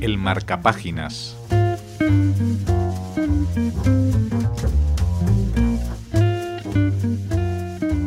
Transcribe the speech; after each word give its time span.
El 0.00 0.16
marcapáginas. 0.16 1.36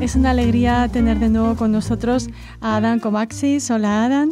Es 0.01 0.15
una 0.15 0.31
alegría 0.31 0.87
tener 0.91 1.19
de 1.19 1.29
nuevo 1.29 1.55
con 1.55 1.71
nosotros 1.71 2.29
a 2.61 2.77
Adam 2.77 2.99
Comaxis. 2.99 3.69
Hola, 3.69 4.05
Adam. 4.05 4.31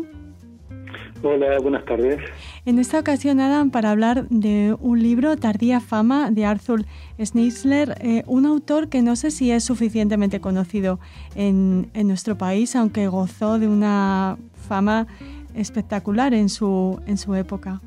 Hola, 1.21 1.59
buenas 1.59 1.85
tardes. 1.85 2.19
En 2.65 2.79
esta 2.79 2.99
ocasión, 2.99 3.39
Adam, 3.39 3.69
para 3.69 3.91
hablar 3.91 4.27
de 4.29 4.75
un 4.79 4.99
libro, 4.99 5.37
Tardía 5.37 5.79
Fama, 5.79 6.31
de 6.31 6.45
Arthur 6.45 6.85
Schnitzler, 7.23 7.95
eh, 8.01 8.23
un 8.25 8.47
autor 8.47 8.89
que 8.89 9.03
no 9.03 9.15
sé 9.15 9.29
si 9.29 9.51
es 9.51 9.63
suficientemente 9.63 10.39
conocido 10.39 10.99
en, 11.35 11.91
en, 11.93 12.07
nuestro 12.07 12.39
país, 12.39 12.75
aunque 12.75 13.07
gozó 13.07 13.59
de 13.59 13.67
una 13.67 14.37
fama 14.67 15.05
espectacular 15.53 16.33
en 16.33 16.49
su, 16.49 16.99
en 17.05 17.19
su 17.19 17.35
época. 17.35 17.81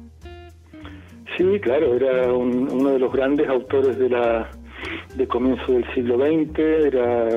Sí, 1.36 1.44
claro, 1.60 1.94
era 1.94 2.32
uno 2.32 2.90
de 2.90 3.00
los 3.00 3.12
grandes 3.12 3.48
autores 3.48 3.98
de 3.98 4.08
la 4.10 4.48
de 5.14 5.26
comienzo 5.26 5.72
del 5.72 5.84
siglo 5.94 6.16
XX, 6.18 6.58
era 6.58 7.28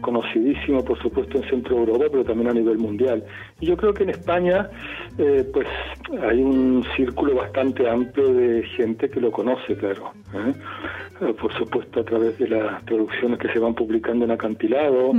conocidísimo 0.00 0.84
por 0.84 0.98
supuesto 1.00 1.38
en 1.38 1.48
Centro 1.48 1.78
Europa, 1.78 2.06
pero 2.10 2.24
también 2.24 2.50
a 2.50 2.54
nivel 2.54 2.78
mundial. 2.78 3.24
Y 3.60 3.66
yo 3.66 3.76
creo 3.76 3.94
que 3.94 4.04
en 4.04 4.10
España 4.10 4.68
eh, 5.18 5.44
pues 5.52 5.66
hay 6.22 6.40
un 6.40 6.84
círculo 6.96 7.36
bastante 7.36 7.88
amplio 7.88 8.32
de 8.32 8.62
gente 8.76 9.08
que 9.08 9.20
lo 9.20 9.30
conoce, 9.30 9.76
claro. 9.76 10.12
¿eh? 10.34 10.52
Eh, 11.20 11.34
por 11.34 11.52
supuesto 11.54 12.00
a 12.00 12.04
través 12.04 12.38
de 12.38 12.48
las 12.48 12.84
traducciones 12.84 13.38
que 13.38 13.52
se 13.52 13.58
van 13.58 13.74
publicando 13.74 14.24
en 14.24 14.30
Acantilado, 14.30 15.12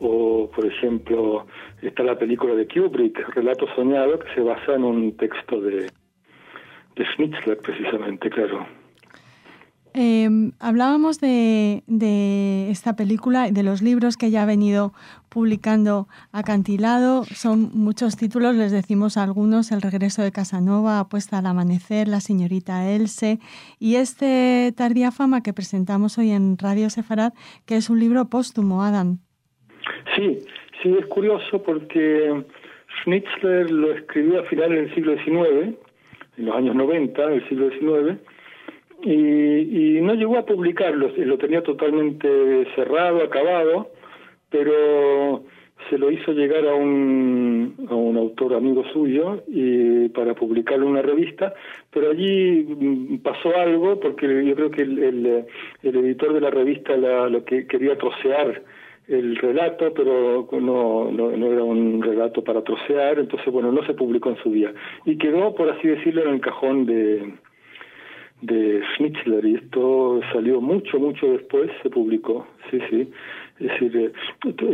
o 0.00 0.50
por 0.54 0.66
ejemplo 0.66 1.46
está 1.82 2.02
la 2.02 2.18
película 2.18 2.54
de 2.54 2.66
Kubrick, 2.66 3.28
Relato 3.34 3.66
Soñado, 3.74 4.18
que 4.18 4.34
se 4.34 4.40
basa 4.40 4.74
en 4.74 4.84
un 4.84 5.16
texto 5.16 5.60
de, 5.60 5.90
de 6.96 7.04
Schnitzler 7.14 7.58
precisamente, 7.58 8.30
claro. 8.30 8.66
Eh, 9.96 10.28
hablábamos 10.58 11.20
de, 11.20 11.84
de, 11.86 12.68
esta 12.70 12.96
película 12.96 13.46
y 13.46 13.52
de 13.52 13.62
los 13.62 13.80
libros 13.80 14.16
que 14.16 14.32
ya 14.32 14.42
ha 14.42 14.46
venido 14.46 14.92
publicando 15.28 16.08
Acantilado. 16.32 17.22
Son 17.24 17.70
muchos 17.74 18.16
títulos, 18.16 18.56
les 18.56 18.72
decimos 18.72 19.16
algunos, 19.16 19.70
El 19.70 19.82
regreso 19.82 20.22
de 20.22 20.32
Casanova, 20.32 20.98
Apuesta 20.98 21.38
al 21.38 21.46
amanecer, 21.46 22.08
La 22.08 22.18
señorita 22.18 22.90
Else 22.90 23.38
y 23.78 23.94
este 23.94 24.72
Tardía 24.76 25.12
Fama 25.12 25.44
que 25.44 25.52
presentamos 25.52 26.18
hoy 26.18 26.30
en 26.32 26.58
Radio 26.58 26.90
Sefarad, 26.90 27.32
que 27.64 27.76
es 27.76 27.88
un 27.88 28.00
libro 28.00 28.24
póstumo, 28.28 28.82
Adam. 28.82 29.18
Sí, 30.16 30.40
sí, 30.82 30.96
es 30.98 31.06
curioso 31.06 31.62
porque 31.62 32.44
Schnitzler 33.02 33.70
lo 33.70 33.92
escribió 33.92 34.40
a 34.40 34.44
finales 34.44 34.86
del 34.86 34.94
siglo 34.94 35.14
XIX, 35.16 35.76
en 36.36 36.46
los 36.46 36.56
años 36.56 36.74
90 36.74 37.26
del 37.28 37.48
siglo 37.48 37.70
XIX, 37.70 38.18
y, 39.04 39.98
y, 39.98 40.00
no 40.00 40.14
llegó 40.14 40.38
a 40.38 40.46
publicarlo, 40.46 41.10
lo 41.16 41.38
tenía 41.38 41.62
totalmente 41.62 42.66
cerrado, 42.74 43.22
acabado, 43.22 43.90
pero 44.50 45.44
se 45.90 45.98
lo 45.98 46.10
hizo 46.10 46.32
llegar 46.32 46.66
a 46.66 46.74
un, 46.74 47.74
a 47.90 47.94
un 47.94 48.16
autor 48.16 48.54
amigo 48.54 48.84
suyo 48.92 49.42
y 49.46 50.08
para 50.08 50.34
publicarlo 50.34 50.86
en 50.86 50.92
una 50.92 51.02
revista, 51.02 51.54
pero 51.90 52.10
allí 52.10 52.64
mm, 52.68 53.18
pasó 53.18 53.54
algo 53.56 54.00
porque 54.00 54.44
yo 54.44 54.54
creo 54.54 54.70
que 54.70 54.82
el, 54.82 54.98
el, 54.98 55.44
el 55.82 55.96
editor 55.96 56.32
de 56.32 56.40
la 56.40 56.50
revista 56.50 56.96
la, 56.96 57.28
lo 57.28 57.44
que 57.44 57.66
quería 57.66 57.98
trocear 57.98 58.62
el 59.08 59.36
relato, 59.36 59.92
pero 59.92 60.48
no, 60.52 61.10
no, 61.10 61.36
no, 61.36 61.52
era 61.52 61.62
un 61.62 62.00
relato 62.00 62.42
para 62.42 62.62
trocear, 62.62 63.18
entonces 63.18 63.52
bueno, 63.52 63.70
no 63.70 63.84
se 63.84 63.92
publicó 63.92 64.30
en 64.30 64.38
su 64.42 64.50
día. 64.50 64.72
Y 65.04 65.18
quedó, 65.18 65.54
por 65.54 65.68
así 65.68 65.88
decirlo, 65.88 66.22
en 66.22 66.34
el 66.34 66.40
cajón 66.40 66.86
de, 66.86 67.34
de 68.44 68.82
Schnitzler 68.94 69.44
y 69.44 69.54
esto 69.54 70.20
salió 70.32 70.60
mucho, 70.60 70.98
mucho 70.98 71.26
después, 71.32 71.70
se 71.82 71.90
publicó, 71.90 72.46
sí, 72.70 72.78
sí. 72.90 73.10
Es 73.60 73.68
decir, 73.68 73.96
eh, 73.96 74.12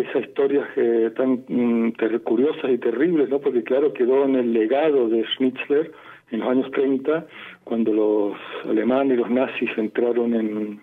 esas 0.08 0.22
historias 0.22 0.66
eh, 0.76 1.10
tan 1.16 1.44
mm, 1.46 1.92
curiosas 2.24 2.70
y 2.70 2.78
terribles, 2.78 3.28
¿no? 3.28 3.38
Porque 3.38 3.62
claro, 3.62 3.92
quedó 3.92 4.24
en 4.24 4.36
el 4.36 4.52
legado 4.52 5.08
de 5.08 5.24
Schnitzler 5.34 5.92
en 6.30 6.40
los 6.40 6.48
años 6.48 6.70
30, 6.72 7.26
cuando 7.64 7.92
los 7.92 8.36
alemanes 8.68 9.18
y 9.18 9.20
los 9.20 9.30
nazis 9.30 9.70
entraron 9.76 10.34
en, 10.34 10.80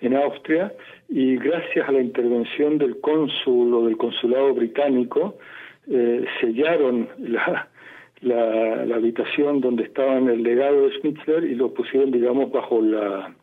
en 0.00 0.16
Austria, 0.16 0.72
y 1.08 1.36
gracias 1.36 1.88
a 1.88 1.92
la 1.92 2.00
intervención 2.00 2.78
del 2.78 3.00
cónsul 3.00 3.74
o 3.74 3.84
del 3.86 3.96
consulado 3.96 4.54
británico, 4.54 5.36
eh, 5.88 6.24
sellaron 6.40 7.08
la, 7.18 7.68
la, 8.24 8.84
la, 8.84 8.96
habitación 8.96 9.60
donde 9.60 9.84
estaba 9.84 10.18
el 10.18 10.42
legado 10.42 10.88
de 10.88 10.98
Schnitzler 10.98 11.44
y 11.44 11.54
lo 11.54 11.72
pusieron, 11.72 12.10
digamos, 12.10 12.50
bajo 12.50 12.80
la 12.80 13.34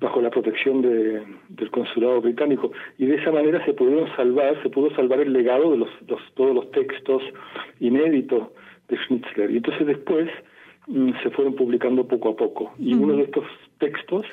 bajo 0.00 0.20
la 0.20 0.30
protección 0.30 0.82
de, 0.82 1.22
del 1.48 1.70
consulado 1.70 2.20
británico 2.20 2.72
y 2.98 3.06
de 3.06 3.14
esa 3.14 3.30
manera 3.30 3.64
se 3.64 3.72
pudieron 3.72 4.08
salvar, 4.16 4.60
se 4.60 4.68
pudo 4.68 4.92
salvar 4.96 5.20
el 5.20 5.32
legado 5.32 5.70
de 5.70 5.78
los, 5.78 5.88
los 6.08 6.20
todos 6.34 6.52
los 6.52 6.70
textos 6.72 7.22
inéditos 7.78 8.48
de 8.88 8.96
Schnitzler 8.96 9.52
y 9.52 9.58
entonces 9.58 9.86
después 9.86 10.28
mm, 10.88 11.12
se 11.22 11.30
fueron 11.30 11.54
publicando 11.54 12.08
poco 12.08 12.30
a 12.30 12.36
poco 12.36 12.74
y 12.80 12.94
uh 12.94 12.96
-huh. 12.96 13.02
uno 13.04 13.16
de 13.16 13.22
estos 13.22 13.44
textos 13.78 14.26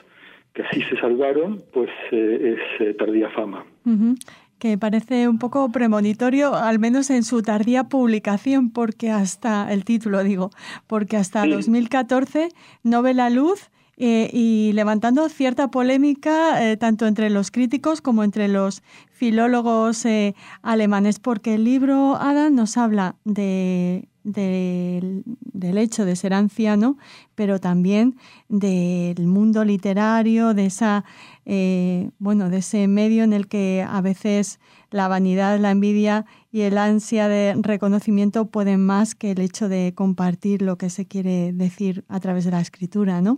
que 0.53 0.63
así 0.63 0.81
se 0.89 0.97
salvaron 0.97 1.61
pues 1.71 1.91
eh, 2.11 2.55
es 2.55 2.81
eh, 2.81 2.93
Tardía 2.95 3.29
Fama. 3.29 3.63
Uh 3.85 3.91
-huh 3.91 4.15
que 4.59 4.77
parece 4.77 5.27
un 5.27 5.39
poco 5.39 5.71
premonitorio, 5.71 6.53
al 6.53 6.79
menos 6.79 7.09
en 7.09 7.23
su 7.23 7.41
tardía 7.41 7.85
publicación, 7.85 8.69
porque 8.69 9.09
hasta 9.09 9.71
el 9.71 9.85
título, 9.85 10.23
digo, 10.23 10.51
porque 10.85 11.17
hasta 11.17 11.43
sí. 11.43 11.51
2014 11.51 12.49
no 12.83 13.01
ve 13.01 13.13
la 13.13 13.29
luz 13.29 13.69
eh, 14.01 14.29
y 14.31 14.71
levantando 14.73 15.27
cierta 15.29 15.71
polémica 15.71 16.63
eh, 16.63 16.77
tanto 16.77 17.07
entre 17.07 17.29
los 17.29 17.51
críticos 17.51 18.01
como 18.01 18.23
entre 18.23 18.47
los 18.47 18.83
filólogos 19.11 20.05
eh, 20.05 20.35
alemanes, 20.61 21.19
porque 21.19 21.55
el 21.55 21.63
libro 21.63 22.15
Adam 22.15 22.53
nos 22.53 22.77
habla 22.77 23.15
de, 23.23 24.08
de, 24.23 25.23
del 25.25 25.77
hecho 25.77 26.05
de 26.05 26.15
ser 26.15 26.33
anciano, 26.33 26.97
pero 27.35 27.59
también 27.59 28.15
del 28.47 29.25
mundo 29.25 29.63
literario, 29.63 30.53
de 30.53 30.65
esa 30.65 31.05
eh, 31.45 32.09
bueno, 32.19 32.49
de 32.49 32.57
ese 32.57 32.87
medio 32.87 33.23
en 33.23 33.33
el 33.33 33.47
que 33.47 33.83
a 33.87 34.01
veces 34.01 34.59
la 34.91 35.07
vanidad, 35.07 35.59
la 35.59 35.71
envidia 35.71 36.25
y 36.51 36.61
el 36.61 36.77
ansia 36.77 37.27
de 37.27 37.55
reconocimiento 37.61 38.51
pueden 38.51 38.85
más 38.85 39.15
que 39.15 39.31
el 39.31 39.41
hecho 39.41 39.67
de 39.69 39.93
compartir 39.95 40.61
lo 40.61 40.77
que 40.77 40.89
se 40.89 41.07
quiere 41.07 41.51
decir 41.53 42.03
a 42.07 42.19
través 42.19 42.45
de 42.45 42.51
la 42.51 42.61
escritura, 42.61 43.21
¿no? 43.21 43.37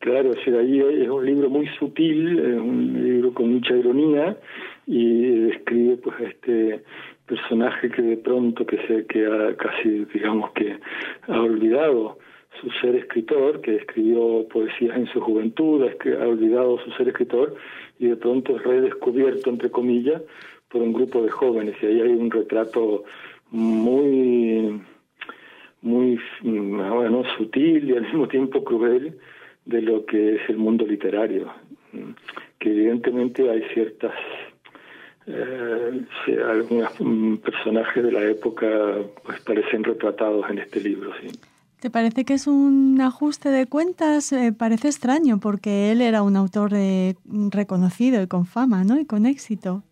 Claro, 0.00 0.32
es 0.32 1.08
un 1.08 1.24
libro 1.24 1.48
muy 1.48 1.68
sutil, 1.78 2.38
es 2.38 2.60
un 2.60 2.92
libro 3.04 3.32
con 3.34 3.54
mucha 3.54 3.76
ironía 3.76 4.36
y 4.86 5.28
describe 5.46 5.96
pues 5.98 6.16
este 6.28 6.82
personaje 7.32 7.88
que 7.88 8.02
de 8.02 8.16
pronto 8.18 8.66
que 8.66 8.76
se 8.86 9.06
que 9.06 9.24
ha 9.24 9.56
casi 9.56 10.04
digamos 10.12 10.50
que 10.52 10.76
ha 11.28 11.40
olvidado 11.40 12.18
su 12.60 12.70
ser 12.80 12.94
escritor, 12.94 13.62
que 13.62 13.76
escribió 13.76 14.46
poesías 14.48 14.96
en 14.98 15.06
su 15.06 15.20
juventud, 15.20 15.82
ha 15.82 16.26
olvidado 16.26 16.78
su 16.84 16.90
ser 16.92 17.08
escritor 17.08 17.54
y 17.98 18.08
de 18.08 18.16
pronto 18.16 18.56
es 18.56 18.62
redescubierto, 18.62 19.48
entre 19.48 19.70
comillas, 19.70 20.20
por 20.68 20.82
un 20.82 20.92
grupo 20.92 21.22
de 21.22 21.30
jóvenes. 21.30 21.74
Y 21.80 21.86
ahí 21.86 22.00
hay 22.02 22.12
un 22.12 22.30
retrato 22.30 23.04
muy, 23.50 24.82
muy, 25.80 26.20
bueno, 26.42 27.22
sutil 27.38 27.88
y 27.88 27.96
al 27.96 28.02
mismo 28.02 28.28
tiempo 28.28 28.62
cruel 28.62 29.18
de 29.64 29.80
lo 29.80 30.04
que 30.04 30.34
es 30.36 30.42
el 30.50 30.58
mundo 30.58 30.84
literario, 30.84 31.50
que 32.58 32.70
evidentemente 32.70 33.48
hay 33.48 33.62
ciertas 33.72 34.12
eh, 35.26 36.04
algunos 36.48 37.40
personajes 37.40 38.02
de 38.02 38.12
la 38.12 38.22
época 38.24 38.66
pues 39.24 39.40
parecen 39.42 39.84
retratados 39.84 40.48
en 40.50 40.58
este 40.58 40.80
libro, 40.80 41.12
sí. 41.20 41.28
¿Te 41.82 41.90
parece 41.90 42.24
que 42.24 42.34
es 42.34 42.46
un 42.46 43.00
ajuste 43.00 43.48
de 43.48 43.66
cuentas? 43.66 44.32
Eh, 44.32 44.52
parece 44.56 44.86
extraño 44.86 45.40
porque 45.42 45.90
él 45.90 46.00
era 46.00 46.22
un 46.22 46.36
autor 46.36 46.70
de, 46.70 47.16
reconocido 47.50 48.22
y 48.22 48.28
con 48.28 48.46
fama, 48.46 48.84
¿no? 48.84 49.00
Y 49.00 49.04
con 49.04 49.26
éxito. 49.26 49.82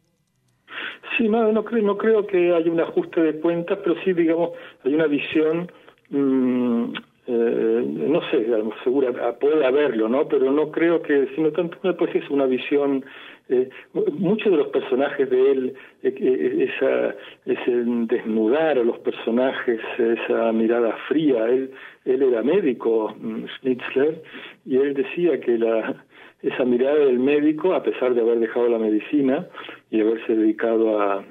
Sí, 1.18 1.28
no, 1.28 1.50
no, 1.50 1.64
creo, 1.64 1.82
no 1.82 1.98
creo 1.98 2.28
que 2.28 2.54
haya 2.54 2.70
un 2.70 2.78
ajuste 2.78 3.20
de 3.20 3.40
cuentas, 3.40 3.80
pero 3.82 3.96
sí, 4.04 4.12
digamos, 4.12 4.50
hay 4.84 4.94
una 4.94 5.08
visión, 5.08 5.70
mmm, 6.10 6.92
eh, 7.26 7.84
no 7.86 8.20
sé, 8.30 8.46
segura, 8.84 9.10
puede 9.40 9.66
haberlo, 9.66 10.08
¿no? 10.08 10.28
Pero 10.28 10.52
no 10.52 10.70
creo 10.70 11.02
que, 11.02 11.26
sino 11.34 11.50
tanto, 11.50 11.76
pues 11.96 12.14
es 12.14 12.30
una 12.30 12.46
visión 12.46 13.04
eh, 13.50 13.68
muchos 13.92 14.50
de 14.50 14.58
los 14.58 14.68
personajes 14.68 15.28
de 15.28 15.50
él, 15.52 15.74
eh, 16.02 16.68
esa, 16.70 17.14
ese 17.44 17.84
desnudar 18.06 18.78
a 18.78 18.84
los 18.84 18.98
personajes, 19.00 19.80
esa 19.98 20.52
mirada 20.52 20.96
fría, 21.08 21.46
él, 21.46 21.70
él 22.04 22.22
era 22.22 22.42
médico, 22.42 23.14
mm, 23.18 23.44
Schnitzler, 23.58 24.22
y 24.64 24.76
él 24.76 24.94
decía 24.94 25.40
que 25.40 25.58
la, 25.58 26.04
esa 26.42 26.64
mirada 26.64 27.04
del 27.04 27.18
médico, 27.18 27.74
a 27.74 27.82
pesar 27.82 28.14
de 28.14 28.20
haber 28.20 28.38
dejado 28.38 28.68
la 28.68 28.78
medicina 28.78 29.46
y 29.90 30.00
haberse 30.00 30.34
dedicado 30.34 31.00
a, 31.00 31.24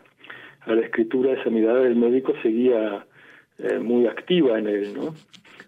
a 0.62 0.75
la 0.75 0.81
escritura, 0.81 1.33
esa 1.33 1.50
mirada 1.50 1.81
del 1.81 1.95
médico 1.95 2.33
seguía 2.44 3.06
eh, 3.60 3.80
muy 3.80 4.07
activa 4.07 4.57
en 4.60 4.68
él, 4.68 4.94
¿no? 4.94 5.13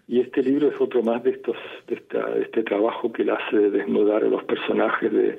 Y 0.08 0.20
este 0.20 0.42
libro 0.42 0.68
es 0.68 0.80
otro 0.80 1.02
más 1.02 1.22
de 1.22 1.30
estos 1.30 1.56
de, 1.86 1.94
esta, 1.94 2.36
este 2.38 2.62
trabajo 2.64 3.12
que 3.12 3.22
él 3.22 3.30
hace 3.30 3.56
de 3.56 3.70
desnudar 3.70 4.24
a 4.24 4.28
los 4.28 4.42
personajes, 4.44 5.12
de, 5.12 5.38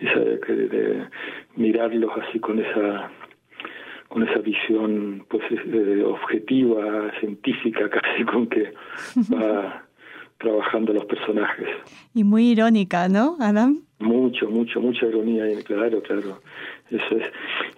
de, 0.00 0.68
de 0.68 1.08
mirarlos 1.56 2.10
así 2.16 2.38
con 2.38 2.58
esa 2.58 3.10
con 4.08 4.26
esa 4.26 4.38
visión 4.38 5.24
pues 5.28 5.42
eh, 5.50 6.02
objetiva, 6.04 7.10
científica 7.20 7.88
casi 7.90 8.24
con 8.24 8.46
que 8.46 8.72
va 9.32 9.82
trabajando 10.38 10.92
los 10.92 11.04
personajes. 11.06 11.68
Y 12.14 12.22
muy 12.22 12.50
irónica, 12.50 13.08
¿no, 13.08 13.36
Adam? 13.40 13.82
Mucho, 13.98 14.50
mucho, 14.50 14.80
mucha 14.80 15.06
ironía, 15.06 15.44
claro, 15.64 16.02
claro. 16.02 16.40
Eso 16.90 17.16
es. 17.16 17.26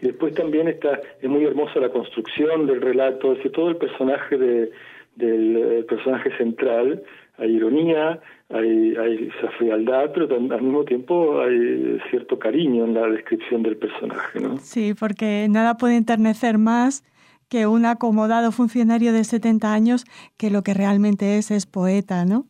Y 0.02 0.06
después 0.06 0.34
también 0.34 0.66
está, 0.66 1.00
es 1.22 1.30
muy 1.30 1.44
hermosa 1.44 1.78
la 1.78 1.90
construcción 1.90 2.66
del 2.66 2.80
relato, 2.80 3.32
es 3.32 3.38
que 3.40 3.50
todo 3.50 3.70
el 3.70 3.76
personaje 3.76 4.36
de, 4.36 4.72
del 5.14 5.84
personaje 5.88 6.36
central, 6.36 7.02
hay 7.38 7.56
ironía, 7.56 8.20
hay, 8.50 8.96
hay 8.96 9.30
esa 9.36 9.50
frialdad, 9.52 10.10
pero 10.12 10.34
al 10.34 10.62
mismo 10.62 10.84
tiempo 10.84 11.40
hay 11.40 11.98
cierto 12.10 12.38
cariño 12.38 12.84
en 12.84 12.94
la 12.94 13.06
descripción 13.08 13.62
del 13.62 13.76
personaje, 13.76 14.40
¿no? 14.40 14.56
Sí, 14.58 14.94
porque 14.98 15.46
nada 15.48 15.76
puede 15.76 15.96
enternecer 15.96 16.58
más 16.58 17.04
que 17.48 17.66
un 17.66 17.86
acomodado 17.86 18.52
funcionario 18.52 19.12
de 19.12 19.24
70 19.24 19.72
años 19.72 20.04
que 20.36 20.50
lo 20.50 20.62
que 20.62 20.74
realmente 20.74 21.38
es 21.38 21.50
es 21.50 21.66
poeta, 21.66 22.24
¿no? 22.24 22.44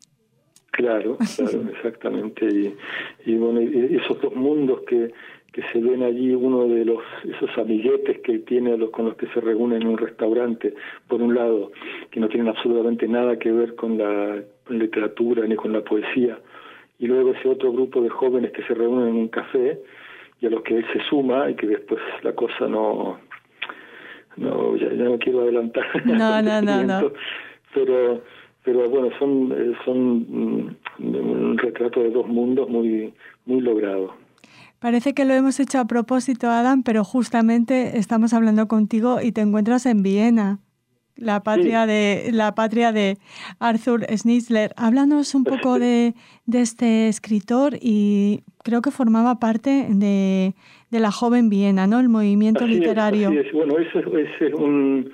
Claro, 0.71 1.17
claro, 1.35 1.63
exactamente. 1.75 2.45
Y, 2.45 2.75
y 3.25 3.35
bueno, 3.35 3.59
esos 3.59 4.21
dos 4.21 4.35
mundos 4.35 4.81
que, 4.87 5.11
que 5.51 5.63
se 5.71 5.79
ven 5.79 6.03
allí, 6.03 6.33
uno 6.33 6.67
de 6.67 6.85
los 6.85 7.01
esos 7.23 7.49
amiguetes 7.57 8.19
que 8.19 8.39
tiene 8.39 8.77
los, 8.77 8.89
con 8.91 9.05
los 9.05 9.15
que 9.15 9.27
se 9.27 9.41
reúnen 9.41 9.81
en 9.81 9.87
un 9.87 9.97
restaurante, 9.97 10.73
por 11.07 11.21
un 11.21 11.35
lado, 11.35 11.71
que 12.11 12.19
no 12.19 12.27
tienen 12.27 12.47
absolutamente 12.47 13.07
nada 13.07 13.37
que 13.37 13.51
ver 13.51 13.75
con 13.75 13.97
la 13.97 14.41
literatura 14.69 15.45
ni 15.45 15.55
con 15.55 15.73
la 15.73 15.81
poesía, 15.81 16.39
y 16.99 17.07
luego 17.07 17.31
ese 17.31 17.47
otro 17.47 17.71
grupo 17.71 18.01
de 18.01 18.09
jóvenes 18.09 18.51
que 18.51 18.63
se 18.63 18.73
reúnen 18.73 19.09
en 19.09 19.15
un 19.15 19.27
café 19.29 19.79
y 20.41 20.45
a 20.45 20.49
los 20.49 20.61
que 20.63 20.77
él 20.77 20.85
se 20.93 21.01
suma 21.09 21.49
y 21.49 21.55
que 21.55 21.67
después 21.67 22.01
la 22.23 22.33
cosa 22.33 22.67
no 22.67 23.19
no 24.37 24.75
ya, 24.75 24.89
no 24.89 25.17
quiero 25.17 25.41
adelantar 25.41 25.85
no 26.05 26.41
no 26.41 26.61
no, 26.61 26.83
no. 26.83 27.11
pero 27.73 28.21
pero 28.63 28.89
bueno 28.89 29.09
son 29.17 29.51
eh, 29.51 29.73
son 29.85 30.25
mm, 30.29 30.75
un 30.99 31.57
retrato 31.57 32.01
de 32.01 32.11
dos 32.11 32.27
mundos 32.27 32.69
muy 32.69 33.13
muy 33.45 33.61
logrado 33.61 34.13
Parece 34.79 35.13
que 35.13 35.25
lo 35.25 35.33
hemos 35.33 35.59
hecho 35.59 35.77
a 35.77 35.87
propósito, 35.87 36.47
Adam, 36.47 36.83
pero 36.83 37.03
justamente 37.03 37.97
estamos 37.97 38.33
hablando 38.33 38.69
contigo 38.69 39.19
y 39.21 39.33
te 39.33 39.41
encuentras 39.41 39.85
en 39.85 40.03
Viena, 40.03 40.59
la 41.19 41.41
patria 41.43 41.85
de 41.85 42.29
la 42.31 42.55
patria 42.55 42.91
de 42.91 43.17
Arthur 43.59 44.05
Schnitzler. 44.15 44.71
Háblanos 44.77 45.35
un 45.35 45.43
poco 45.43 45.79
de, 45.79 46.13
de 46.45 46.61
este 46.61 47.07
escritor 47.07 47.73
y 47.81 48.41
creo 48.63 48.81
que 48.81 48.91
formaba 48.91 49.39
parte 49.39 49.87
de, 49.89 50.53
de 50.89 50.99
la 50.99 51.11
joven 51.11 51.49
Viena, 51.49 51.87
¿no? 51.87 51.99
El 51.99 52.09
movimiento 52.09 52.65
literario. 52.65 53.31
Bueno, 53.53 53.77
ese, 53.77 53.99
es 54.45 54.53
un, 54.53 55.11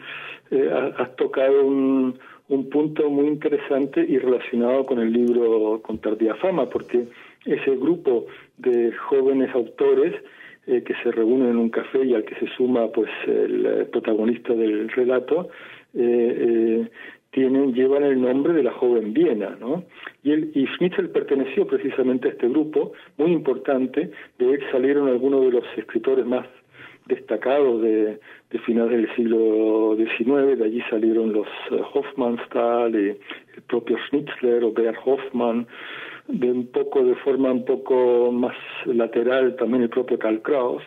eh, 0.51 0.69
has 0.97 1.15
tocado 1.15 1.65
un, 1.65 2.17
un 2.49 2.69
punto 2.69 3.09
muy 3.09 3.27
interesante 3.27 4.05
y 4.07 4.17
relacionado 4.17 4.85
con 4.85 4.99
el 4.99 5.11
libro 5.11 5.81
con 5.81 5.97
tardía 5.97 6.35
fama, 6.35 6.69
porque 6.69 7.07
ese 7.45 7.75
grupo 7.75 8.25
de 8.57 8.91
jóvenes 8.93 9.53
autores 9.53 10.13
eh, 10.67 10.83
que 10.83 10.93
se 11.03 11.11
reúnen 11.11 11.49
en 11.49 11.57
un 11.57 11.69
café 11.69 12.03
y 12.03 12.15
al 12.15 12.25
que 12.25 12.35
se 12.35 12.47
suma 12.55 12.87
pues 12.87 13.09
el 13.27 13.65
eh, 13.65 13.85
protagonista 13.85 14.53
del 14.53 14.89
relato 14.89 15.49
eh, 15.95 16.89
tienen 17.31 17.73
llevan 17.73 18.03
el 18.03 18.21
nombre 18.21 18.53
de 18.53 18.63
la 18.63 18.71
joven 18.71 19.13
Viena, 19.13 19.57
¿no? 19.59 19.83
Y, 20.23 20.31
él, 20.31 20.51
y 20.53 20.65
Schnitzel 20.67 21.09
perteneció 21.09 21.67
precisamente 21.67 22.29
a 22.29 22.31
este 22.31 22.47
grupo 22.47 22.93
muy 23.17 23.33
importante. 23.33 24.11
De 24.39 24.53
él 24.53 24.63
salieron 24.71 25.09
algunos 25.09 25.41
de 25.41 25.51
los 25.51 25.65
escritores 25.75 26.25
más 26.25 26.47
destacados 27.07 27.81
de, 27.81 28.19
de 28.51 28.59
finales 28.59 29.01
del 29.01 29.15
siglo 29.15 29.97
XIX. 29.97 30.57
De 30.57 30.65
allí 30.65 30.81
salieron 30.89 31.33
los 31.33 31.47
Hofmannsthal, 31.93 32.95
y 32.95 33.09
el 33.09 33.61
propio 33.67 33.97
Schnitzler 34.07 34.63
o 34.63 34.71
Bert 34.71 34.97
Hoffmann. 35.03 35.67
De 36.27 36.49
un 36.49 36.67
poco 36.67 37.03
de 37.03 37.15
forma 37.15 37.51
un 37.51 37.65
poco 37.65 38.31
más 38.31 38.55
lateral 38.85 39.57
también 39.57 39.83
el 39.83 39.89
propio 39.89 40.17
Karl 40.17 40.41
Kraus 40.41 40.81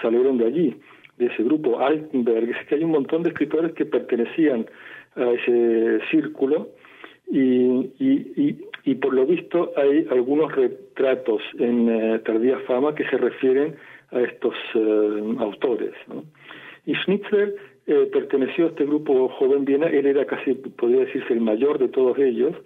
salieron 0.00 0.38
de 0.38 0.46
allí 0.46 0.76
de 1.20 1.26
ese 1.26 1.42
grupo, 1.42 1.78
Altenberg, 1.78 2.50
es 2.50 2.66
que 2.66 2.74
hay 2.76 2.84
un 2.84 2.92
montón 2.92 3.22
de 3.22 3.28
escritores 3.28 3.72
que 3.74 3.84
pertenecían 3.84 4.66
a 5.14 5.30
ese 5.30 6.00
círculo 6.10 6.70
y, 7.28 7.92
y, 7.98 8.58
y, 8.84 8.94
por 8.96 9.14
lo 9.14 9.26
visto 9.26 9.72
hay 9.76 10.06
algunos 10.10 10.52
retratos 10.54 11.42
en 11.58 11.88
eh, 11.88 12.18
Tardía 12.20 12.58
Fama 12.60 12.94
que 12.94 13.08
se 13.08 13.18
refieren 13.18 13.76
a 14.10 14.20
estos 14.20 14.54
eh, 14.74 15.36
autores. 15.38 15.92
Y 16.86 16.94
Schnitzler 16.94 17.54
eh, 17.86 18.08
perteneció 18.12 18.64
a 18.64 18.68
este 18.70 18.84
grupo 18.84 19.28
joven 19.28 19.64
Viena, 19.64 19.86
él 19.86 20.06
era 20.06 20.24
casi, 20.24 20.54
podría 20.54 21.04
decirse, 21.04 21.32
el 21.32 21.40
mayor 21.40 21.78
de 21.78 21.88
todos 21.88 22.18
ellos, 22.18 22.56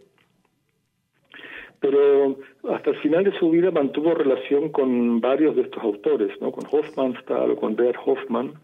pero 1.85 2.39
hasta 2.71 2.91
el 2.91 2.97
final 2.97 3.25
de 3.25 3.39
su 3.39 3.51
vida 3.51 3.71
mantuvo 3.71 4.15
relación 4.15 4.71
con 4.71 5.21
varios 5.21 5.55
de 5.55 5.63
estos 5.63 5.83
autores, 5.83 6.31
¿no? 6.41 6.51
con 6.51 6.65
Hofmannsthal 6.65 7.57
con 7.57 7.77
Bert 7.77 7.99
Hoffmann. 8.03 8.55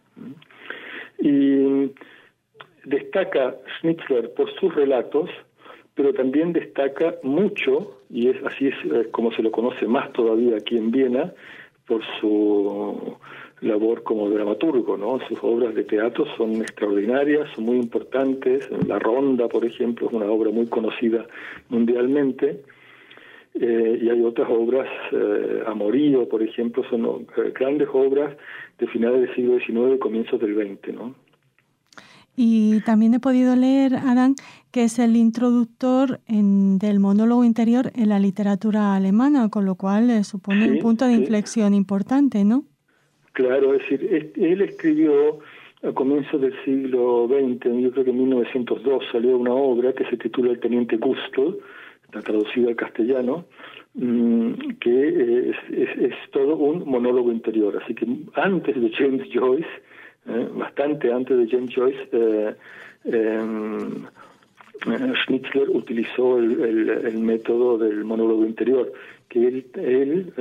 Y 1.18 1.90
destaca 2.86 3.56
Schnitzler 3.76 4.32
por 4.32 4.50
sus 4.54 4.74
relatos, 4.74 5.28
pero 5.94 6.14
también 6.14 6.54
destaca 6.54 7.16
mucho, 7.22 8.00
y 8.08 8.28
es 8.30 8.42
así 8.42 8.68
es 8.68 8.74
eh, 8.90 9.10
como 9.10 9.32
se 9.32 9.42
lo 9.42 9.52
conoce 9.52 9.86
más 9.86 10.10
todavía 10.14 10.56
aquí 10.56 10.78
en 10.78 10.90
Viena, 10.90 11.34
por 11.86 12.00
su 12.20 13.18
labor 13.60 14.02
como 14.02 14.30
dramaturgo, 14.30 14.96
¿no? 14.96 15.18
Sus 15.28 15.38
obras 15.42 15.74
de 15.74 15.84
teatro 15.84 16.24
son 16.38 16.56
extraordinarias, 16.62 17.50
son 17.54 17.64
muy 17.64 17.76
importantes. 17.76 18.66
La 18.86 18.98
Ronda, 18.98 19.46
por 19.48 19.66
ejemplo, 19.66 20.06
es 20.06 20.12
una 20.14 20.30
obra 20.30 20.50
muy 20.50 20.68
conocida 20.68 21.26
mundialmente. 21.68 22.62
Eh, 23.54 23.98
y 24.02 24.08
hay 24.08 24.22
otras 24.22 24.48
obras, 24.50 24.88
eh, 25.12 25.62
Amorío, 25.66 26.28
por 26.28 26.42
ejemplo, 26.42 26.84
son 26.88 27.26
eh, 27.36 27.52
grandes 27.58 27.88
obras 27.92 28.36
de 28.78 28.86
finales 28.86 29.22
del 29.22 29.34
siglo 29.34 29.58
XIX 29.58 29.96
y 29.96 29.98
comienzos 29.98 30.40
del 30.40 30.54
XX, 30.54 30.94
¿no? 30.94 31.14
Y 32.36 32.80
también 32.86 33.12
he 33.12 33.20
podido 33.20 33.56
leer, 33.56 33.96
Adán, 33.96 34.34
que 34.70 34.84
es 34.84 34.98
el 34.98 35.16
introductor 35.16 36.20
en, 36.26 36.78
del 36.78 37.00
monólogo 37.00 37.44
interior 37.44 37.90
en 37.96 38.08
la 38.08 38.18
literatura 38.18 38.94
alemana, 38.94 39.50
con 39.50 39.66
lo 39.66 39.74
cual 39.74 40.24
supone 40.24 40.70
un 40.70 40.78
punto 40.78 41.06
de 41.06 41.14
inflexión 41.14 41.74
importante, 41.74 42.44
¿no? 42.44 42.64
Claro, 43.32 43.74
es 43.74 43.80
decir, 43.82 44.32
él 44.36 44.62
escribió 44.62 45.40
a 45.82 45.92
comienzos 45.92 46.40
del 46.40 46.54
siglo 46.64 47.26
XX, 47.28 47.80
yo 47.80 47.90
creo 47.90 48.04
que 48.04 48.10
en 48.10 48.18
1902 48.18 49.04
salió 49.12 49.36
una 49.36 49.52
obra 49.52 49.92
que 49.92 50.04
se 50.06 50.16
titula 50.16 50.52
El 50.52 50.60
Teniente 50.60 50.96
Gusto, 50.96 51.58
está 52.10 52.20
traducido 52.22 52.68
al 52.68 52.76
castellano, 52.76 53.44
mm, 53.94 54.52
que 54.80 55.50
es, 55.50 55.56
es, 55.70 56.14
todo 56.32 56.56
un 56.56 56.88
monólogo 56.88 57.30
interior. 57.30 57.80
Así 57.82 57.94
que 57.94 58.06
antes 58.34 58.80
de 58.80 58.90
James 58.90 59.28
Joyce, 59.32 59.68
eh, 60.26 60.48
bastante 60.52 61.12
antes 61.12 61.38
de 61.38 61.48
James 61.48 61.72
Joyce, 61.74 62.08
eh, 62.12 62.54
em, 63.04 64.04
eh, 64.86 65.12
Schnitzler 65.24 65.70
utilizó 65.70 66.38
el, 66.38 66.88
el, 66.88 67.18
método 67.18 67.78
del 67.78 68.04
monólogo 68.04 68.44
interior, 68.44 68.92
que 69.28 69.46
él, 69.46 69.66
él 69.74 70.32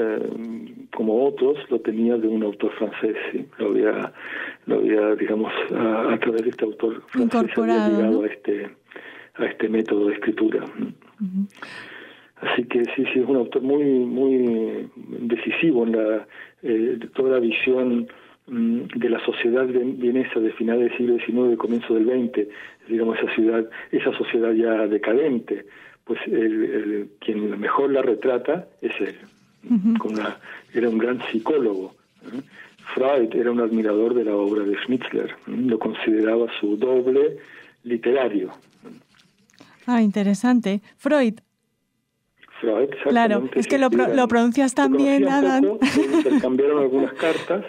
como 0.95 1.25
otros, 1.27 1.57
lo 1.69 1.79
tenía 1.79 2.17
de 2.17 2.27
un 2.27 2.41
autor 2.43 2.71
francés, 2.71 3.17
lo 3.59 3.67
había, 3.67 4.11
lo 4.65 4.75
había 4.75 5.15
digamos, 5.15 5.53
a, 5.71 6.17
través 6.19 6.43
de 6.43 6.49
este 6.49 6.65
autor 6.65 7.03
francés 7.09 7.57
había 7.57 7.89
llegado 7.89 8.23
a 8.23 8.27
este 8.27 8.69
a 9.35 9.45
este 9.45 9.69
método 9.69 10.07
de 10.07 10.15
escritura. 10.15 10.65
Así 12.41 12.63
que 12.65 12.85
sí, 12.85 13.03
sí, 13.13 13.19
es 13.19 13.27
un 13.27 13.35
autor 13.35 13.61
muy, 13.61 13.83
muy 13.83 14.89
decisivo 14.95 15.85
en 15.85 15.91
la, 15.91 16.27
eh, 16.63 16.97
toda 17.13 17.31
la 17.31 17.39
visión 17.39 18.07
mm, 18.47 18.81
de 18.95 19.09
la 19.09 19.23
sociedad 19.25 19.65
vienesa 19.67 20.39
de 20.39 20.53
finales 20.53 20.89
del 20.89 20.97
siglo 20.97 21.17
XIX 21.17 21.53
y 21.53 21.57
comienzo 21.57 21.93
del 21.93 22.05
XX, 22.05 22.47
digamos 22.87 23.17
esa 23.17 23.33
ciudad, 23.35 23.69
esa 23.91 24.13
sociedad 24.13 24.53
ya 24.53 24.87
decadente, 24.87 25.65
pues 26.05 26.19
el, 26.27 27.09
quien 27.19 27.59
mejor 27.59 27.91
la 27.91 28.01
retrata 28.01 28.67
es 28.81 28.93
él. 29.01 29.15
Con 29.99 30.13
era 30.73 30.89
un 30.89 30.97
gran 30.97 31.19
psicólogo. 31.29 31.93
Freud 32.95 33.35
era 33.35 33.51
un 33.51 33.59
admirador 33.59 34.13
de 34.13 34.23
la 34.23 34.35
obra 34.35 34.63
de 34.63 34.77
Schnitzler, 34.83 35.35
lo 35.47 35.77
consideraba 35.77 36.47
su 36.59 36.77
doble 36.77 37.37
literario. 37.83 38.51
Ah, 39.89 40.03
interesante. 40.03 40.81
Freud. 40.97 41.35
Freud, 42.61 42.89
Claro, 43.03 43.49
es 43.55 43.67
que 43.67 43.79
lo, 43.79 43.89
lo 43.89 44.27
pronuncias 44.27 44.75
tan 44.75 44.91
bien, 44.91 45.27
Adam. 45.27 45.79
cambiaron 46.41 46.79
algunas 46.79 47.13
cartas, 47.13 47.65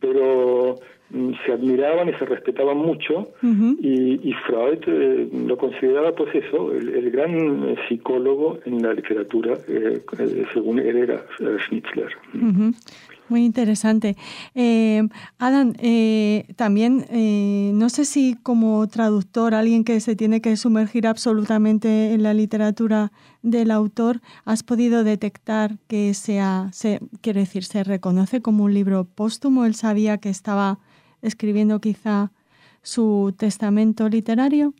pero 0.00 0.76
mm, 1.10 1.32
se 1.44 1.52
admiraban 1.52 2.08
y 2.08 2.12
se 2.14 2.24
respetaban 2.24 2.78
mucho 2.78 3.32
y, 3.42 4.32
Freud 4.46 4.78
eh, 4.86 5.28
lo 5.46 5.56
consideraba 5.58 6.14
pues 6.14 6.34
eso, 6.36 6.72
el, 6.72 7.10
gran 7.10 7.76
psicólogo 7.88 8.60
en 8.64 8.82
la 8.82 8.94
literatura, 8.94 9.58
según 10.54 10.78
él 10.78 10.96
era 10.96 11.26
Schnitzler. 11.66 12.16
Muy 13.32 13.46
interesante. 13.46 14.14
Eh, 14.54 15.08
Adam, 15.38 15.72
eh, 15.78 16.44
también, 16.56 17.06
eh, 17.08 17.70
no 17.72 17.88
sé 17.88 18.04
si 18.04 18.34
como 18.42 18.86
traductor, 18.88 19.54
alguien 19.54 19.84
que 19.84 20.00
se 20.00 20.14
tiene 20.14 20.42
que 20.42 20.54
sumergir 20.58 21.06
absolutamente 21.06 22.12
en 22.12 22.24
la 22.24 22.34
literatura 22.34 23.10
del 23.40 23.70
autor, 23.70 24.20
has 24.44 24.62
podido 24.62 25.02
detectar 25.02 25.78
que 25.86 26.12
sea, 26.12 26.68
se, 26.74 27.00
quiere 27.22 27.40
decir, 27.40 27.64
se 27.64 27.84
reconoce 27.84 28.42
como 28.42 28.64
un 28.64 28.74
libro 28.74 29.04
póstumo. 29.06 29.64
Él 29.64 29.76
sabía 29.76 30.18
que 30.18 30.28
estaba 30.28 30.78
escribiendo 31.22 31.80
quizá 31.80 32.32
su 32.82 33.34
testamento 33.38 34.10
literario. 34.10 34.74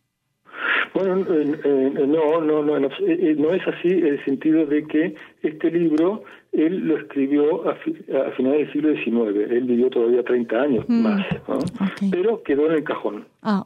Bueno, 0.95 1.17
no, 1.17 2.41
no, 2.41 2.63
no, 2.63 2.63
no, 2.63 2.79
no 2.79 3.55
es 3.55 3.69
así 3.69 3.89
en 3.89 4.07
el 4.07 4.25
sentido 4.25 4.67
de 4.67 4.87
que 4.87 5.15
este 5.43 5.71
libro 5.71 6.23
él 6.53 6.87
lo 6.87 6.99
escribió 6.99 7.69
a, 7.69 7.75
finales 8.37 8.59
del 8.59 8.73
siglo 8.73 8.95
XIX. 8.95 9.51
Él 9.51 9.65
vivió 9.65 9.89
todavía 9.89 10.23
30 10.23 10.61
años 10.61 10.85
mm. 10.87 11.03
más, 11.03 11.27
pero 12.11 12.43
quedó 12.43 12.67
en 12.67 12.73
el 12.73 12.85
cajón. 12.85 13.25
Ah, 13.43 13.65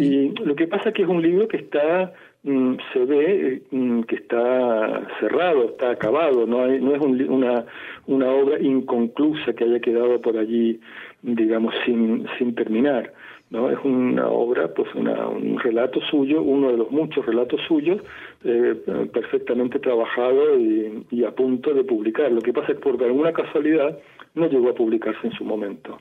Y 0.00 0.28
lo 0.44 0.54
que 0.54 0.66
pasa 0.66 0.90
es 0.90 0.94
que 0.94 1.02
es 1.02 1.08
un 1.08 1.22
libro 1.22 1.48
que 1.48 1.56
está, 1.56 2.12
mm, 2.42 2.74
se 2.92 3.04
ve 3.06 3.62
mm, 3.70 4.02
que 4.02 4.16
está 4.16 5.08
cerrado, 5.18 5.64
está 5.64 5.92
acabado, 5.92 6.46
no, 6.46 6.64
hay, 6.64 6.78
no 6.78 6.94
es 6.94 7.00
una, 7.00 7.64
una 8.06 8.28
obra 8.28 8.60
inconclusa 8.60 9.54
que 9.54 9.64
haya 9.64 9.80
quedado 9.80 10.20
por 10.20 10.36
allí, 10.36 10.78
digamos, 11.22 11.74
sin, 11.86 12.26
sin 12.38 12.54
terminar. 12.54 13.14
¿No? 13.50 13.70
Es 13.70 13.78
una 13.84 14.28
obra, 14.28 14.72
pues 14.74 14.88
un 14.94 15.58
relato 15.58 16.00
suyo, 16.10 16.42
uno 16.42 16.70
de 16.70 16.76
los 16.76 16.90
muchos 16.90 17.24
relatos 17.24 17.60
suyos, 17.68 18.00
eh, 18.44 18.74
perfectamente 19.12 19.78
trabajado 19.78 20.58
y, 20.58 21.24
a 21.24 21.30
punto 21.34 21.72
de 21.74 21.84
publicar. 21.84 22.30
Lo 22.30 22.40
que 22.40 22.52
pasa 22.52 22.72
es 22.72 22.78
que 22.78 22.82
por 22.82 23.02
alguna 23.02 23.32
casualidad 23.32 23.98
no 24.34 24.48
llegó 24.48 24.68
a 24.68 24.74
publicarse 24.74 25.26
en 25.26 25.32
su 25.32 25.44
momento, 25.44 25.98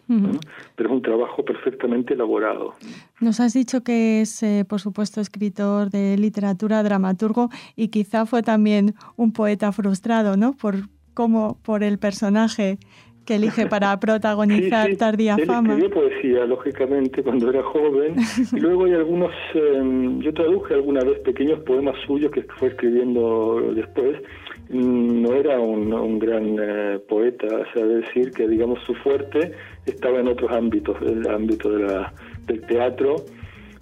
pero 0.75 0.89
es 0.89 0.95
un 0.95 1.01
trabajo 1.01 1.43
perfectamente 1.45 2.15
elaborado. 2.15 2.73
Nos 3.21 3.39
has 3.39 3.53
dicho 3.53 3.81
que 3.81 4.21
es, 4.21 4.43
eh, 4.43 4.65
por 4.67 4.81
supuesto, 4.81 5.21
escritor 5.21 5.89
de 5.89 6.17
literatura, 6.17 6.83
dramaturgo 6.83 7.49
y 7.77 7.87
quizá 7.87 8.25
fue 8.25 8.43
también 8.43 8.93
un 9.15 9.31
poeta 9.31 9.71
frustrado, 9.71 10.35
¿no? 10.35 10.53
Por 10.53 10.75
cómo, 11.13 11.57
por 11.63 11.81
el 11.81 11.97
personaje 11.97 12.77
que 13.25 13.35
elige 13.35 13.67
para 13.67 13.97
protagonizar 13.99 14.95
Tardía 14.95 15.37
Fama. 15.37 15.73
Escribió 15.73 15.93
poesía, 15.93 16.45
lógicamente, 16.45 17.23
cuando 17.23 17.49
era 17.49 17.63
joven. 17.63 18.15
y 18.53 18.59
luego 18.59 18.85
hay 18.85 18.93
algunos, 18.93 19.31
em, 19.53 20.19
yo 20.21 20.33
traduje 20.33 20.73
alguna 20.73 21.03
vez 21.03 21.19
pequeños 21.19 21.59
poemas 21.61 21.95
suyos 22.05 22.31
que 22.31 22.43
fue 22.59 22.69
escribiendo 22.69 23.73
después. 23.73 24.21
Mm, 24.69 25.21
no 25.21 25.33
era 25.33 25.59
un, 25.59 26.19
gran 26.19 26.57
eh, 26.59 26.99
poeta, 27.07 27.47
o 27.47 27.73
sea, 27.73 27.85
decir 27.85 28.31
que, 28.31 28.47
digamos, 28.47 28.79
su 28.85 28.93
fuerte 28.95 29.51
estaba 29.85 30.19
en 30.19 30.27
otros 30.27 30.51
ámbitos, 30.51 30.97
el 31.01 31.27
ámbito 31.27 31.69
de 31.69 31.83
la, 31.83 32.13
del 32.47 32.61
teatro 32.61 33.15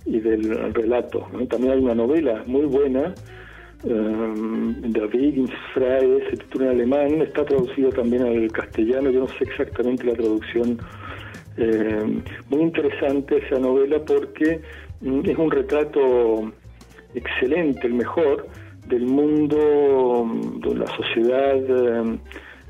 y 0.06 0.20
del 0.20 0.74
relato. 0.74 1.28
También 1.50 1.74
hay 1.74 1.80
una 1.80 1.96
novela 1.96 2.44
muy 2.46 2.66
buena 2.66 3.14
David 3.84 5.50
Freie 5.74 6.30
se 6.30 6.38
titula 6.38 6.66
en 6.66 6.72
alemán, 6.72 7.22
está 7.22 7.46
traducido 7.46 7.90
también 7.90 8.24
al 8.24 8.52
castellano, 8.52 9.10
yo 9.10 9.22
no 9.22 9.28
sé 9.28 9.44
exactamente 9.44 10.06
la 10.06 10.14
traducción. 10.14 10.80
Eh, 11.58 12.22
muy 12.50 12.62
interesante 12.62 13.38
esa 13.46 13.60
novela 13.60 14.00
porque 14.06 14.62
mm, 15.02 15.30
es 15.30 15.38
un 15.38 15.52
retrato 15.52 16.52
excelente, 17.14 17.86
el 17.86 17.94
mejor, 17.94 18.48
del 18.88 19.06
mundo, 19.06 20.28
de 20.60 20.76
la 20.76 20.88
sociedad 20.88 21.58
eh, 21.58 22.18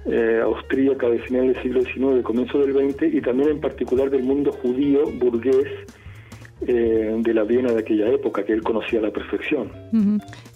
eh, 0.06 0.42
austríaca 0.44 1.08
de 1.10 1.20
final 1.20 1.54
del 1.54 1.62
siglo 1.62 1.82
XIX, 1.82 2.24
comienzo 2.24 2.60
del 2.60 2.74
XX, 2.74 3.14
y 3.14 3.22
también 3.22 3.50
en 3.50 3.62
particular 3.62 4.10
del 4.10 4.24
mundo 4.24 4.52
judío 4.52 5.04
burgués 5.20 5.68
eh, 6.62 7.16
de 7.18 7.34
la 7.34 7.44
Viena 7.44 7.72
de 7.72 7.80
aquella 7.80 8.10
época 8.10 8.46
que 8.46 8.54
él 8.54 8.64
conocía 8.64 9.00
a 9.00 9.04
la 9.04 9.12
perfección. 9.12 9.72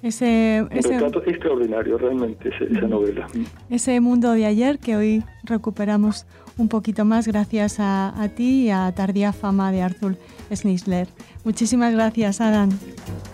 ese, 0.01 0.63
Un 0.63 0.69
retrato 0.69 1.23
extraordinario 1.25 1.97
realmente 1.97 2.49
esa 2.49 2.87
novela. 2.87 3.27
Ese 3.69 3.99
mundo 3.99 4.31
de 4.31 4.45
ayer 4.45 4.79
que 4.79 4.95
hoy 4.95 5.23
recuperamos 5.43 6.25
un 6.57 6.69
poquito 6.69 7.05
más 7.05 7.27
gracias 7.27 7.77
a, 7.79 8.29
ti 8.35 8.65
y 8.65 8.69
a 8.69 8.91
Tardía 8.95 9.33
Fama 9.33 9.71
de 9.71 9.81
Arthur 9.81 10.15
Schnitzler. 10.53 11.07
Muchísimas 11.43 11.93
gracias, 11.93 12.41
Adam. 12.41 12.69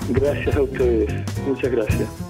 Gracias 0.10 0.56
a 0.56 0.62
ustedes. 0.62 1.14
Muchas 1.48 1.72
gracias. 1.72 2.23